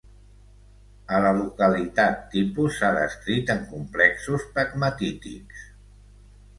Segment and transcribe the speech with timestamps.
[1.17, 5.67] A la localitat tipus s’ha descrit en complexos pegmatítics.